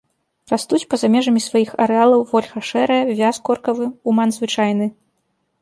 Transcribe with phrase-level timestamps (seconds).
[0.51, 3.85] Растуць па-за межамі сваіх арэалаў вольха шэрая, вяз коркавы,
[4.15, 4.85] уман звычайны.